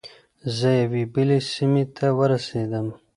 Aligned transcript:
زه 0.57 0.69
یوې 0.81 1.03
بلې 1.13 1.39
سیمې 1.53 1.83
ته 1.97 2.07
ورسیدم. 2.19 2.87